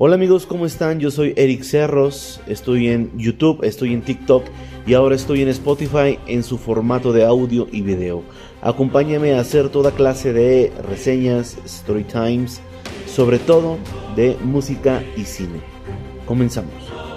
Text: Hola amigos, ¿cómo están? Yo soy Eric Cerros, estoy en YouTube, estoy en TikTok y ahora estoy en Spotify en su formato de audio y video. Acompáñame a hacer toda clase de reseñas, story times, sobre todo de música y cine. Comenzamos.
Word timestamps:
Hola 0.00 0.14
amigos, 0.14 0.46
¿cómo 0.46 0.64
están? 0.64 1.00
Yo 1.00 1.10
soy 1.10 1.34
Eric 1.36 1.64
Cerros, 1.64 2.40
estoy 2.46 2.86
en 2.86 3.10
YouTube, 3.18 3.64
estoy 3.64 3.92
en 3.92 4.02
TikTok 4.02 4.44
y 4.86 4.94
ahora 4.94 5.16
estoy 5.16 5.42
en 5.42 5.48
Spotify 5.48 6.20
en 6.28 6.44
su 6.44 6.56
formato 6.56 7.12
de 7.12 7.24
audio 7.24 7.66
y 7.72 7.82
video. 7.82 8.22
Acompáñame 8.62 9.34
a 9.34 9.40
hacer 9.40 9.70
toda 9.70 9.90
clase 9.90 10.32
de 10.32 10.72
reseñas, 10.88 11.58
story 11.64 12.04
times, 12.04 12.60
sobre 13.08 13.40
todo 13.40 13.76
de 14.14 14.36
música 14.44 15.02
y 15.16 15.24
cine. 15.24 15.58
Comenzamos. 16.26 17.07